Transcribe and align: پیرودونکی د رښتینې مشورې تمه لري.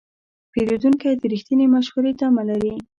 پیرودونکی 0.53 1.11
د 1.17 1.23
رښتینې 1.33 1.65
مشورې 1.75 2.11
تمه 2.19 2.43
لري. 2.49 2.73